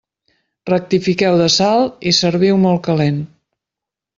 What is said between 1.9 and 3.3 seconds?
i serviu molt calent.